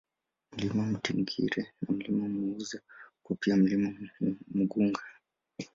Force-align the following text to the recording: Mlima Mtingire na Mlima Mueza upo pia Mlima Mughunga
Mlima 0.51 0.83
Mtingire 0.91 1.63
na 1.81 1.91
Mlima 1.95 2.27
Mueza 2.27 2.79
upo 3.19 3.35
pia 3.35 3.55
Mlima 3.57 3.91
Mughunga 4.55 5.01